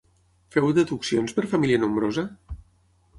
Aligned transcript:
Feu 0.55 0.69
deduccions 0.77 1.35
per 1.39 1.45
família 1.51 1.81
nombrosa? 1.83 2.25